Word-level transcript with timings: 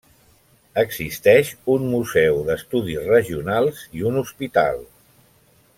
Existeix 0.83 1.51
un 1.75 1.85
museu 1.91 2.41
d'estudis 2.49 3.05
regionals, 3.11 3.85
i 4.01 4.07
un 4.13 4.19
hospital. 4.23 4.83